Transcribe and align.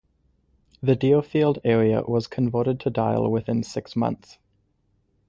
The 0.81 0.95
Deerfield 0.95 1.59
area 1.63 2.01
was 2.01 2.25
converted 2.25 2.79
to 2.79 2.89
dial 2.89 3.29
within 3.31 3.61
six 3.61 3.95
months. 3.95 4.39